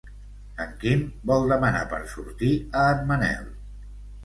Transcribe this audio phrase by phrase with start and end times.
[0.63, 1.03] En Quim
[1.33, 2.51] vol demanar per sortir
[2.83, 3.49] a en Manel.